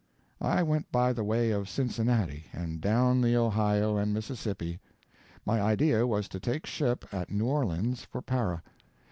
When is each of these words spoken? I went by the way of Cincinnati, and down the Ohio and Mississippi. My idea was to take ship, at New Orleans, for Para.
I 0.41 0.63
went 0.63 0.91
by 0.91 1.13
the 1.13 1.23
way 1.23 1.51
of 1.51 1.69
Cincinnati, 1.69 2.45
and 2.53 2.81
down 2.81 3.21
the 3.21 3.35
Ohio 3.35 3.97
and 3.97 4.11
Mississippi. 4.11 4.79
My 5.45 5.61
idea 5.61 6.07
was 6.07 6.27
to 6.29 6.39
take 6.39 6.65
ship, 6.65 7.05
at 7.11 7.29
New 7.29 7.45
Orleans, 7.45 8.03
for 8.03 8.23
Para. 8.23 8.63